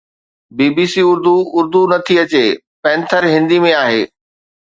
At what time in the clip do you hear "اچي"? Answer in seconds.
2.23-2.45